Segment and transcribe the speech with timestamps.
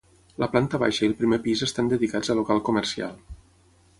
[0.43, 3.17] La planta baixa i el primer pis estan dedicats a local comercial.